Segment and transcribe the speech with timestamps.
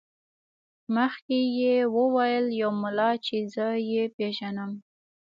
[0.95, 4.71] مخکې یې وویل یو ملا چې زه یې پېژنم.